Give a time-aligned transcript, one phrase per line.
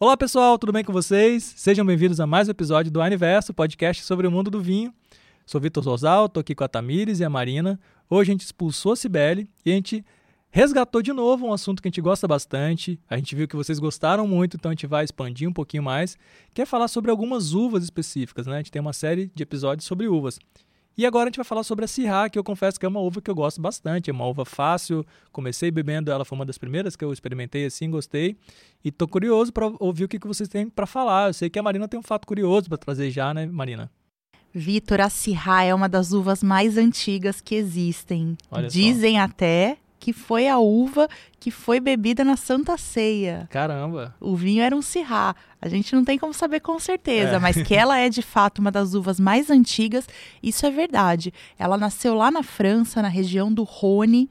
[0.00, 1.44] Olá pessoal, tudo bem com vocês?
[1.56, 4.94] Sejam bem-vindos a mais um episódio do Aniverso, podcast sobre o mundo do vinho.
[5.44, 7.78] Sou Vitor Rosal, estou aqui com a Tamires e a Marina.
[8.08, 10.04] Hoje a gente expulsou a Cibele e a gente
[10.50, 12.98] resgatou de novo um assunto que a gente gosta bastante.
[13.08, 16.16] A gente viu que vocês gostaram muito, então a gente vai expandir um pouquinho mais.
[16.54, 18.54] Quer falar sobre algumas uvas específicas, né?
[18.54, 20.38] A gente tem uma série de episódios sobre uvas.
[20.98, 22.98] E agora a gente vai falar sobre a Syrah, que eu confesso que é uma
[22.98, 24.10] uva que eu gosto bastante.
[24.10, 25.06] É uma uva fácil.
[25.30, 28.36] Comecei bebendo ela, foi uma das primeiras que eu experimentei assim, gostei.
[28.84, 31.28] E tô curioso para ouvir o que, que vocês têm para falar.
[31.28, 33.88] Eu sei que a Marina tem um fato curioso para trazer já, né, Marina?
[34.52, 38.36] Vitor, a Syrah é uma das uvas mais antigas que existem.
[38.50, 39.22] Olha Dizem só.
[39.22, 41.06] até que foi a uva
[41.38, 43.46] que foi bebida na Santa Ceia.
[43.50, 44.14] Caramba!
[44.18, 45.36] O vinho era um Syrah.
[45.60, 47.38] A gente não tem como saber com certeza, É.
[47.38, 50.08] mas que ela é de fato uma das uvas mais antigas,
[50.42, 51.30] isso é verdade.
[51.58, 54.30] Ela nasceu lá na França, na região do Rhône.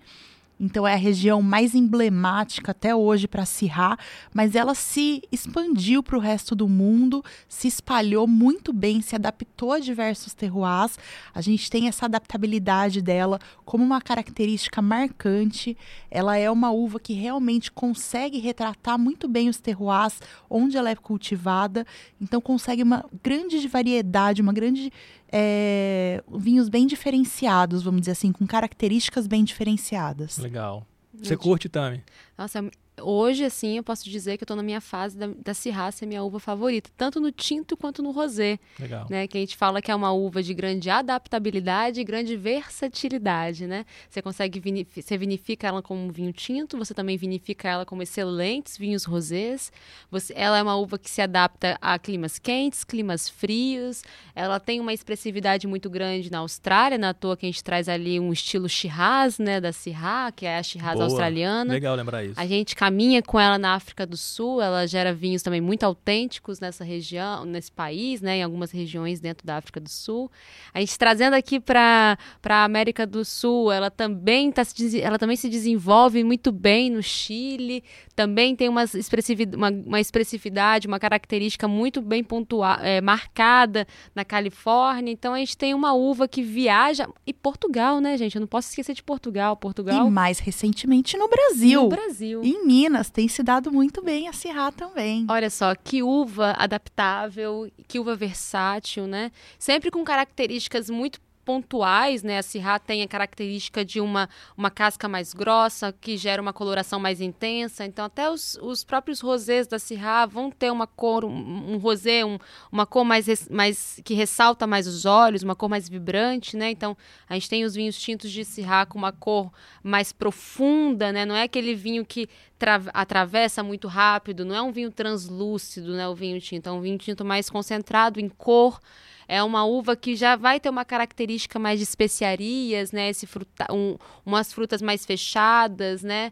[0.60, 3.98] Então é a região mais emblemática até hoje para Syrah,
[4.34, 9.72] mas ela se expandiu para o resto do mundo, se espalhou muito bem, se adaptou
[9.72, 10.98] a diversos terroirs.
[11.34, 15.78] A gente tem essa adaptabilidade dela como uma característica marcante.
[16.10, 20.96] Ela é uma uva que realmente consegue retratar muito bem os terroirs onde ela é
[20.96, 21.86] cultivada,
[22.20, 24.92] então consegue uma grande variedade, uma grande
[25.32, 30.38] é, vinhos bem diferenciados, vamos dizer assim, com características bem diferenciadas.
[30.38, 30.86] Legal.
[31.14, 32.04] Você curte, Tami?
[32.38, 32.70] Nossa,
[33.02, 36.24] hoje, assim, eu posso dizer que eu tô na minha fase da, da ser minha
[36.24, 39.08] uva favorita, tanto no tinto quanto no rosé, Legal.
[39.10, 39.28] né?
[39.28, 43.86] Que a gente fala que é uma uva de grande adaptabilidade e grande versatilidade, né?
[44.10, 44.62] Você consegue,
[44.96, 49.72] você vinifica ela como um vinho tinto, você também vinifica ela como excelentes vinhos rosés.
[50.10, 54.04] Você, ela é uma uva que se adapta a climas quentes, climas frios.
[54.36, 58.20] Ela tem uma expressividade muito grande na Austrália, na toa que a gente traz ali
[58.20, 59.60] um estilo Shiraz, né?
[59.60, 61.06] Da Syrah, que é a Shiraz Boa.
[61.06, 61.74] australiana.
[61.74, 62.40] Legal lembrar isso.
[62.40, 66.60] A gente caminha com ela na África do Sul, ela gera vinhos também muito autênticos
[66.62, 70.32] nessa região, nesse país, né, em algumas regiões dentro da África do Sul.
[70.74, 72.18] A gente trazendo aqui para
[72.48, 77.04] a América do Sul, ela também, tá se, ela também se desenvolve muito bem no
[77.04, 77.84] Chile,
[78.16, 84.24] também tem uma, expressivi- uma, uma expressividade, uma característica muito bem pontua, é, marcada na
[84.24, 85.12] Califórnia.
[85.12, 87.08] Então a gente tem uma uva que viaja.
[87.26, 88.36] E Portugal, né, gente?
[88.36, 89.58] Eu não posso esquecer de Portugal.
[89.58, 91.84] Portugal E mais recentemente no Brasil.
[91.84, 92.42] no Brasil.
[92.44, 95.26] Em Minas tem se dado muito bem a Syrah também.
[95.28, 99.32] Olha só, que uva adaptável, que uva versátil, né?
[99.58, 102.40] Sempre com características muito pontuais, né?
[102.40, 104.28] A Syrah tem a característica de uma,
[104.58, 107.86] uma casca mais grossa, que gera uma coloração mais intensa.
[107.86, 112.26] Então, até os, os próprios rosés da Syrah vão ter uma cor, um, um rosé,
[112.26, 112.38] um,
[112.70, 116.70] uma cor mais, mais que ressalta mais os olhos, uma cor mais vibrante, né?
[116.70, 116.98] Então,
[117.30, 119.50] a gente tem os vinhos tintos de Syrah com uma cor
[119.82, 121.26] mais profunda, né?
[121.26, 122.28] Não é aquele vinho que
[122.60, 126.10] tra- atravessa muito rápido, não é um vinho translúcido, né?
[126.10, 128.82] O vinho tinto, é um vinho tinto mais concentrado em cor.
[129.28, 133.10] É uma uva que já vai ter uma característica mais de especiarias, né?
[133.10, 136.32] Esse fruta, um- umas frutas mais fechadas, né?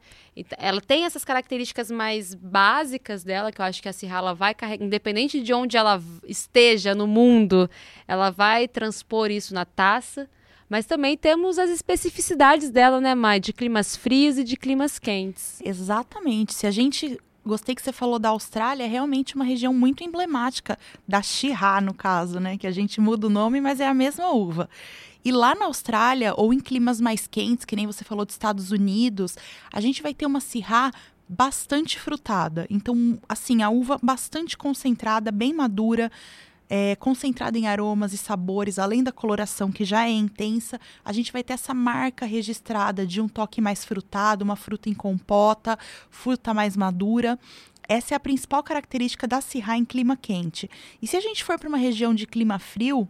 [0.58, 4.86] Ela tem essas características mais básicas dela, que eu acho que a ela vai carregar,
[4.86, 7.70] independente de onde ela esteja no mundo,
[8.08, 10.30] ela vai transpor isso na taça.
[10.70, 13.40] Mas também temos as especificidades dela, né, Mai?
[13.40, 15.62] De climas frios e de climas quentes.
[15.64, 16.54] Exatamente.
[16.54, 17.20] Se a gente.
[17.46, 21.94] Gostei que você falou da Austrália, é realmente uma região muito emblemática da Shiraz, no
[21.94, 22.58] caso, né?
[22.58, 24.68] Que a gente muda o nome, mas é a mesma uva.
[25.24, 28.72] E lá na Austrália, ou em climas mais quentes, que nem você falou dos Estados
[28.72, 29.36] Unidos,
[29.72, 30.92] a gente vai ter uma Syrah
[31.28, 32.66] bastante frutada.
[32.70, 36.12] Então, assim, a uva bastante concentrada, bem madura,
[36.70, 41.32] é, concentrada em aromas e sabores, além da coloração que já é intensa, a gente
[41.32, 45.78] vai ter essa marca registrada de um toque mais frutado, uma fruta em compota,
[46.10, 47.40] fruta mais madura.
[47.88, 50.70] Essa é a principal característica da Syrah em clima quente.
[51.02, 53.08] E se a gente for para uma região de clima frio,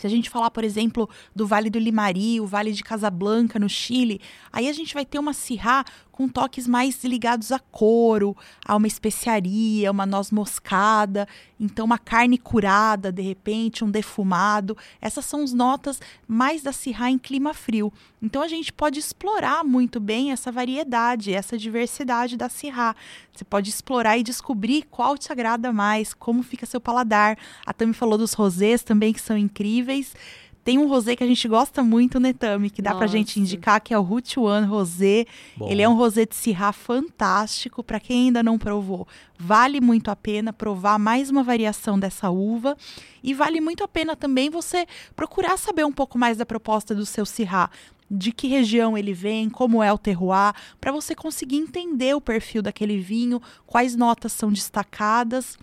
[0.00, 3.68] se a gente falar, por exemplo, do Vale do Limari, o Vale de Casablanca, no
[3.68, 4.18] Chile,
[4.50, 5.84] aí a gente vai ter uma Syrah
[6.20, 11.26] com toques mais ligados a couro, a uma especiaria, uma noz moscada,
[11.58, 14.76] então uma carne curada, de repente, um defumado.
[15.00, 17.90] Essas são as notas mais da Syrah em clima frio.
[18.20, 22.94] Então a gente pode explorar muito bem essa variedade, essa diversidade da Syrah.
[23.32, 27.38] Você pode explorar e descobrir qual te agrada mais, como fica seu paladar.
[27.64, 30.14] A Tami falou dos rosés também, que são incríveis.
[30.62, 32.68] Tem um rosé que a gente gosta muito, né, Tami?
[32.68, 33.16] Que dá pra Nossa.
[33.16, 35.24] gente indicar, que é o Root One Rosé.
[35.56, 37.82] Bom, Ele é um rosé de Syrah fantástico.
[37.82, 39.08] Para quem ainda não provou,
[39.38, 42.76] vale muito a pena provar mais uma variação dessa uva.
[43.22, 44.86] E vale muito a pena também você
[45.16, 47.70] procurar saber um pouco mais da proposta do seu Syrah.
[48.10, 52.60] De que região ele vem, como é o terroir, para você conseguir entender o perfil
[52.60, 55.56] daquele vinho, quais notas são destacadas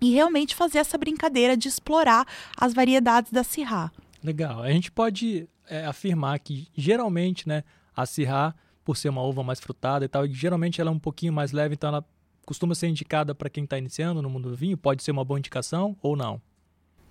[0.00, 3.90] e realmente fazer essa brincadeira de explorar as variedades da Syrah.
[4.24, 4.62] Legal.
[4.62, 7.62] A gente pode é, afirmar que geralmente, né,
[7.94, 10.98] a Syrah, por ser uma uva mais frutada e tal, e geralmente ela é um
[10.98, 12.04] pouquinho mais leve, então ela
[12.46, 14.78] costuma ser indicada para quem está iniciando no mundo do vinho.
[14.78, 16.40] Pode ser uma boa indicação ou não.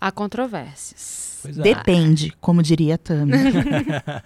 [0.01, 1.39] Há controvérsias.
[1.43, 1.61] Pois é.
[1.61, 3.33] Depende, como diria a Tami.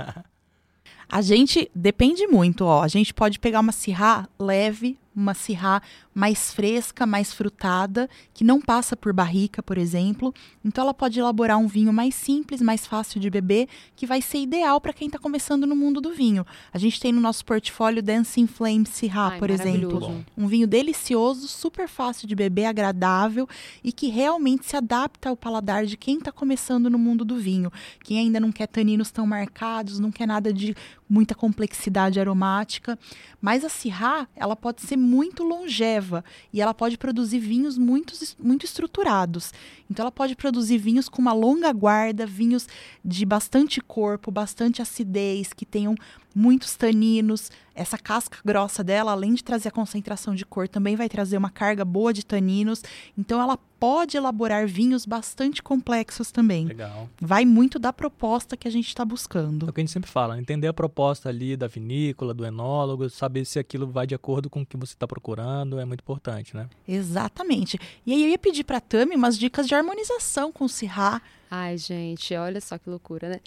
[1.10, 2.82] a gente depende muito, ó.
[2.82, 5.82] A gente pode pegar uma Syrah leve, uma Syrah
[6.14, 10.34] mais fresca, mais frutada, que não passa por barrica, por exemplo.
[10.64, 14.38] Então ela pode elaborar um vinho mais simples, mais fácil de beber, que vai ser
[14.38, 16.46] ideal para quem está começando no mundo do vinho.
[16.72, 20.24] A gente tem no nosso portfólio Dancing Flame Syrah, Ai, por exemplo.
[20.38, 23.48] Um vinho delicioso, super fácil de beber, agradável
[23.84, 27.72] e que realmente se adapta ao paladar de quem está começando no mundo do vinho.
[28.04, 30.76] Quem ainda não quer taninos tão marcados, não quer nada de
[31.10, 32.98] muita complexidade aromática.
[33.42, 38.66] Mas a Syrah, ela pode ser muito longeva e ela pode produzir vinhos muito, muito
[38.66, 39.54] estruturados.
[39.90, 42.68] Então, ela pode produzir vinhos com uma longa guarda, vinhos
[43.04, 45.96] de bastante corpo, bastante acidez, que tenham
[46.36, 47.52] muitos taninos.
[47.78, 51.50] Essa casca grossa dela, além de trazer a concentração de cor, também vai trazer uma
[51.52, 52.84] carga boa de taninos.
[53.18, 56.66] Então, ela pode elaborar vinhos bastante complexos também.
[56.66, 57.08] Legal.
[57.22, 59.70] Vai muito da proposta que a gente está É buscando.
[59.70, 63.46] o que a gente sempre fala, entender a proposta ali da vinícola, do enólogo, saber
[63.46, 66.68] se aquilo vai de acordo com o que você está procurando, é muito importante, né?
[66.88, 67.80] Exatamente.
[68.06, 71.22] E aí eu ia pedir para Tami umas dicas de harmonização com o Syrah.
[71.50, 73.40] Ai, gente, olha só que loucura, né?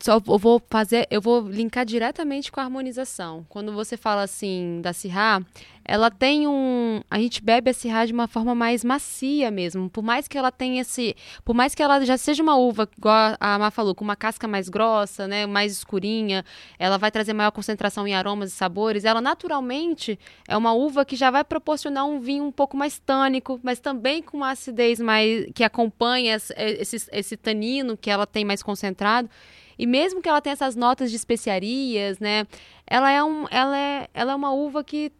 [0.00, 3.46] Só eu vou fazer, eu vou linkar diretamente com a harmonização.
[3.48, 5.40] Quando você fala assim da Syrah,
[5.84, 9.88] ela tem um, a gente bebe a Syrah de uma forma mais macia mesmo.
[9.90, 13.36] Por mais que ela tenha esse, por mais que ela já seja uma uva igual
[13.40, 16.44] a Má falou, com uma casca mais grossa, né, mais escurinha,
[16.78, 19.04] ela vai trazer maior concentração em aromas e sabores.
[19.04, 23.58] Ela naturalmente é uma uva que já vai proporcionar um vinho um pouco mais tânico,
[23.62, 28.44] mas também com uma acidez mais que acompanha esse, esse, esse tanino que ela tem
[28.44, 29.28] mais concentrado.
[29.78, 32.46] E mesmo que ela tenha essas notas de especiarias, né?
[32.86, 35.10] Ela é, um, ela é, ela é uma uva que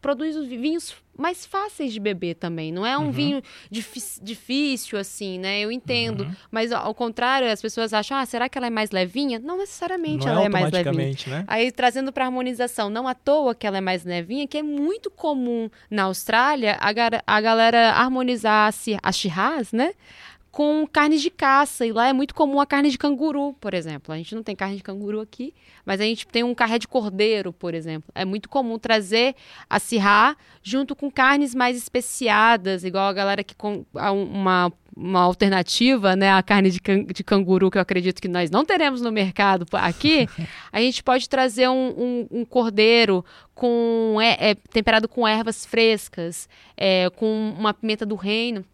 [0.00, 2.72] produz os vinhos mais fáceis de beber também.
[2.72, 3.10] Não é um Uhum.
[3.12, 5.60] vinho difí- difícil, assim, né?
[5.60, 6.22] Eu entendo.
[6.24, 6.32] Uhum.
[6.50, 9.38] Mas ao contrário, as pessoas acham, ah, será que ela é mais levinha?
[9.38, 11.14] Não necessariamente Não ela é é mais levinha.
[11.26, 11.44] né?
[11.46, 15.10] Aí, trazendo para harmonização, não à toa que ela é mais levinha, que é muito
[15.10, 16.88] comum na Austrália a,
[17.36, 19.92] a galera harmonizar as ci- as chirras, né?
[20.50, 21.86] Com carnes de caça.
[21.86, 24.12] E lá é muito comum a carne de canguru, por exemplo.
[24.12, 25.54] A gente não tem carne de canguru aqui,
[25.86, 28.10] mas a gente tem um carré de cordeiro, por exemplo.
[28.14, 29.34] É muito comum trazer
[29.68, 35.20] a cirrá junto com carnes mais especiadas, igual a galera que com um- uma uma
[35.20, 39.00] alternativa, né, a carne de, can- de canguru que eu acredito que nós não teremos
[39.00, 40.26] no mercado aqui,
[40.70, 43.24] a gente pode trazer um, um- um cordeiro
[43.54, 48.64] com é, é, temperado com ervas frescas, é, com uma pimenta do reino.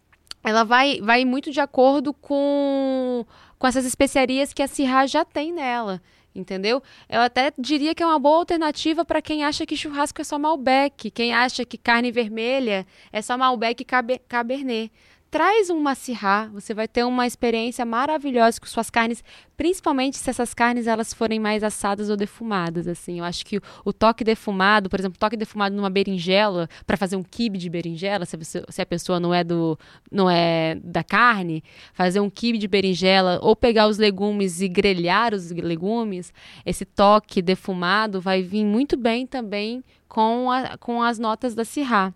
[0.47, 3.25] Ela vai, vai muito de acordo com,
[3.59, 6.01] com essas especiarias que a Syrah já tem nela.
[6.33, 6.81] Entendeu?
[7.09, 10.39] Eu até diria que é uma boa alternativa para quem acha que churrasco é só
[10.39, 14.89] Malbec, quem acha que carne vermelha é só Malbec e Cabe- Cabernet.
[15.29, 19.21] Traz uma Syrah, você vai ter uma experiência maravilhosa com suas carnes,
[19.57, 23.19] principalmente se essas carnes elas forem mais assadas ou defumadas, assim.
[23.19, 27.23] Eu acho que o, toque defumado, por exemplo, toque defumado numa berinjela para fazer um
[27.23, 29.77] quibe de berinjela, se, você- se a pessoa não é do
[30.09, 31.61] não é da carne,
[31.93, 36.31] fazer um quibe de berinjela ou pegar os legumes e grelhar os legumes,
[36.65, 42.13] esse toque defumado vai vir muito bem também com, a, com as notas da Syrah.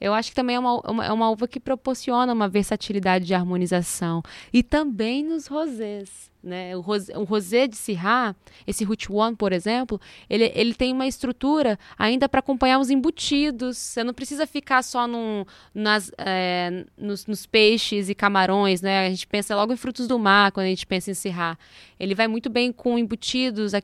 [0.00, 3.34] Eu acho que também é uma, uma- é uma uva que proporciona uma versatilidade de
[3.34, 4.22] harmonização.
[4.52, 6.29] E também nos rosés.
[6.42, 6.76] Né?
[6.76, 8.34] O, rosé, o rosé de Syrah,
[8.66, 13.76] esse Root One, por exemplo, ele, ele tem uma estrutura ainda para acompanhar os embutidos.
[13.76, 15.44] Você não precisa ficar só num,
[15.74, 18.80] nas, é, nos, nos peixes e camarões.
[18.80, 19.06] Né?
[19.06, 21.58] A gente pensa logo em frutos do mar quando a gente pensa em Syrah.
[21.98, 23.82] Ele vai muito bem com embutidos, é,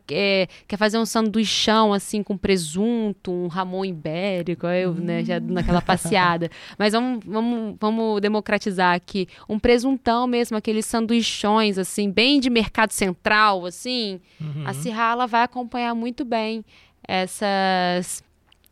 [0.67, 6.51] quer fazer um sanduichão assim com presunto, um ramon ibérico, eu, né, já naquela passeada.
[6.79, 9.29] Mas vamos, vamos, vamos democratizar aqui.
[9.47, 14.21] Um presuntão mesmo, aqueles sanduichões, assim, bem mercado central, assim.
[14.41, 14.65] Uhum.
[14.67, 14.73] A
[15.13, 16.65] ela vai acompanhar muito bem
[17.07, 18.23] essas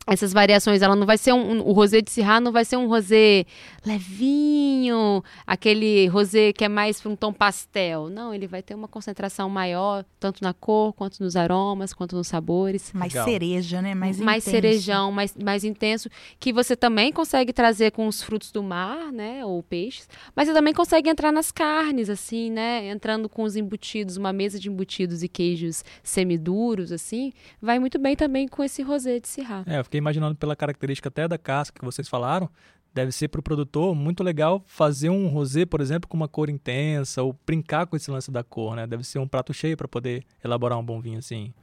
[0.07, 2.77] essas variações, ela não vai ser um, um, o rosé de Syrah não vai ser
[2.77, 3.45] um rosé
[3.85, 8.09] levinho, aquele rosé que é mais para um tom pastel.
[8.09, 12.27] Não, ele vai ter uma concentração maior, tanto na cor, quanto nos aromas, quanto nos
[12.27, 12.91] sabores.
[12.93, 13.27] Mais Legal.
[13.27, 13.95] cereja, né?
[13.95, 14.55] Mais, mais intenso.
[14.55, 16.09] cerejão, mais, mais intenso,
[16.39, 20.53] que você também consegue trazer com os frutos do mar, né, ou peixes, mas você
[20.53, 25.23] também consegue entrar nas carnes, assim, né, entrando com os embutidos, uma mesa de embutidos
[25.23, 27.31] e queijos semiduros, assim,
[27.61, 29.63] vai muito bem também com esse rosé de Syrah.
[29.65, 32.49] É, eu fiquei imaginando pela característica até da casca que vocês falaram,
[32.93, 36.49] deve ser para o produtor muito legal fazer um rosé, por exemplo, com uma cor
[36.49, 38.85] intensa ou brincar com esse lance da cor, né?
[38.87, 41.53] Deve ser um prato cheio para poder elaborar um bom vinho assim.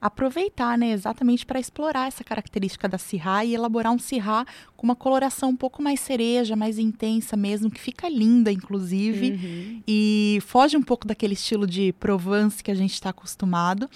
[0.00, 4.44] Aproveitar, né, exatamente para explorar essa característica da Syrah e elaborar um Syrah
[4.76, 9.82] com uma coloração um pouco mais cereja, mais intensa mesmo, que fica linda, inclusive, uhum.
[9.86, 13.88] e foge um pouco daquele estilo de Provence que a gente está acostumado.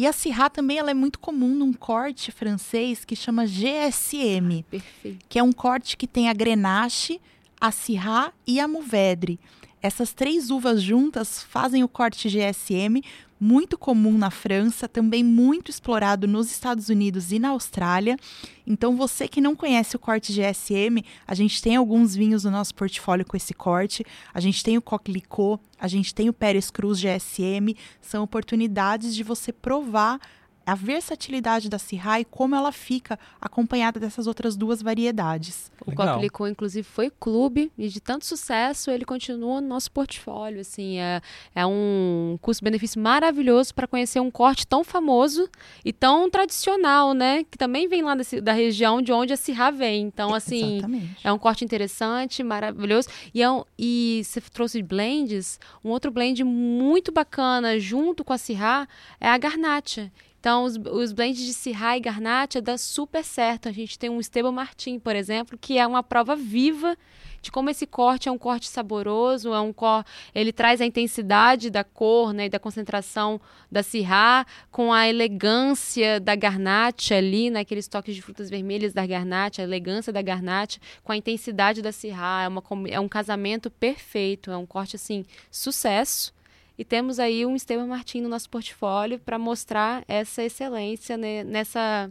[0.00, 5.26] E a Syrah também ela é muito comum num corte francês que chama GSM, Perfeito.
[5.28, 7.20] que é um corte que tem a Grenache,
[7.60, 9.38] a Syrah e a Mourvèdre.
[9.82, 13.02] Essas três uvas juntas fazem o corte GSM,
[13.40, 18.18] muito comum na França, também muito explorado nos Estados Unidos e na Austrália.
[18.66, 22.74] Então, você que não conhece o corte GSM, a gente tem alguns vinhos no nosso
[22.74, 24.04] portfólio com esse corte.
[24.34, 27.74] A gente tem o Coquelicot, a gente tem o Pérez Cruz GSM.
[28.02, 30.20] São oportunidades de você provar
[30.70, 35.68] a versatilidade da Sirra e como ela fica acompanhada dessas outras duas variedades.
[35.84, 40.60] O Coquelicot, inclusive, foi clube e de tanto sucesso ele continua no nosso portfólio.
[40.60, 41.20] Assim, é,
[41.56, 45.48] é um custo-benefício maravilhoso para conhecer um corte tão famoso
[45.84, 47.42] e tão tradicional, né?
[47.50, 50.02] Que também vem lá desse, da região de onde a Sirra vem.
[50.02, 51.16] Então, assim, Exatamente.
[51.24, 53.08] é um corte interessante, maravilhoso.
[53.34, 58.38] E, é um, e você trouxe blends, um outro blend muito bacana junto com a
[58.38, 58.88] Sirra
[59.20, 63.68] é a Garnacha então, os, os blends de Syrah e Garnacha dá super certo.
[63.68, 66.96] A gente tem um Esteban Martin, por exemplo, que é uma prova viva
[67.42, 70.04] de como esse corte é um corte saboroso, é um cor...
[70.34, 76.20] ele traz a intensidade da cor né, e da concentração da Syrah com a elegância
[76.20, 81.12] da Garnacha ali, naqueles toques de frutas vermelhas da Garnacha, a elegância da Garnacha com
[81.12, 82.44] a intensidade da Syrah.
[82.44, 86.32] É, é um casamento perfeito, é um corte assim, sucesso.
[86.80, 92.10] E temos aí um Esteban Martins no nosso portfólio para mostrar essa excelência né, nessa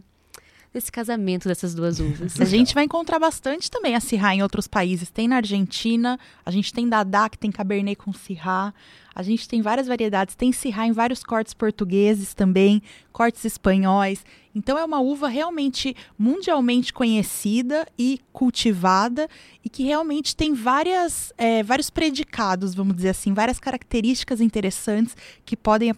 [0.72, 2.40] nesse casamento dessas duas uvas.
[2.40, 5.10] a gente vai encontrar bastante também a Syrah em outros países.
[5.10, 8.72] Tem na Argentina, a gente tem Dadá, que tem Cabernet com Syrah.
[9.14, 14.24] A gente tem várias variedades, tem Syrah em vários cortes portugueses também, cortes espanhóis.
[14.54, 19.28] Então é uma uva realmente mundialmente conhecida e cultivada
[19.64, 25.56] e que realmente tem várias, é, vários predicados, vamos dizer assim, várias características interessantes que
[25.56, 25.92] podem,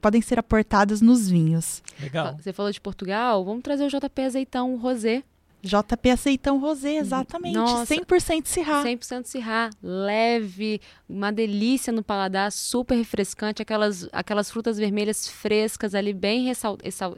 [0.00, 1.82] podem ser aportadas nos vinhos.
[2.00, 2.36] Legal.
[2.38, 5.22] Você falou de Portugal, vamos trazer o JP Azeitão Rosé
[5.62, 7.54] JP Aceitão Rosé, exatamente.
[7.54, 8.84] Nossa, 100% Sirá.
[8.84, 9.70] 100% Sirá.
[9.82, 13.60] Leve, uma delícia no paladar, super refrescante.
[13.60, 16.46] Aquelas, aquelas frutas vermelhas frescas ali, bem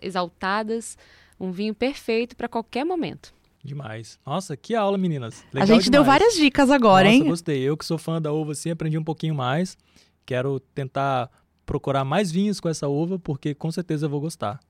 [0.02, 0.96] exaltadas.
[1.38, 3.32] Um vinho perfeito para qualquer momento.
[3.62, 4.18] Demais.
[4.24, 5.44] Nossa, que aula, meninas.
[5.52, 5.90] Legal a gente demais.
[5.90, 7.24] deu várias dicas agora, Nossa, hein?
[7.28, 7.60] gostei.
[7.60, 9.76] Eu que sou fã da uva, assim, aprendi um pouquinho mais.
[10.24, 11.30] Quero tentar
[11.66, 14.60] procurar mais vinhos com essa uva, porque com certeza eu vou gostar.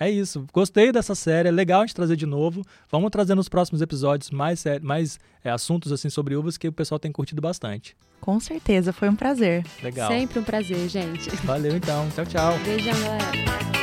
[0.00, 0.46] É isso.
[0.50, 1.48] Gostei dessa série.
[1.48, 2.64] É legal a gente trazer de novo.
[2.90, 6.98] Vamos trazer nos próximos episódios mais, mais é, assuntos assim sobre uvas que o pessoal
[6.98, 7.94] tem curtido bastante.
[8.18, 9.62] Com certeza, foi um prazer.
[9.82, 10.10] Legal.
[10.10, 11.28] Sempre um prazer, gente.
[11.44, 12.08] Valeu então.
[12.14, 12.58] Tchau, tchau.
[12.64, 13.79] Beijão, galera.